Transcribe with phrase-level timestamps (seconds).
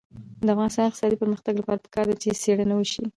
[0.45, 3.03] د افغانستان د اقتصادي پرمختګ لپاره پکار ده چې څېړنه وشي.